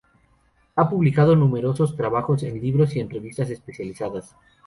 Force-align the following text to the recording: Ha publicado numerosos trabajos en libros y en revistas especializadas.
Ha 0.77 0.89
publicado 0.89 1.35
numerosos 1.35 1.95
trabajos 1.95 2.41
en 2.41 2.59
libros 2.59 2.95
y 2.95 3.01
en 3.01 3.09
revistas 3.11 3.51
especializadas. 3.51 4.35